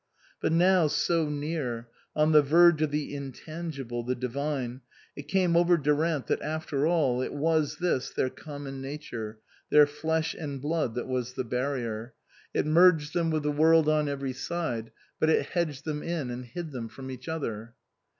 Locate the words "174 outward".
13.29-13.31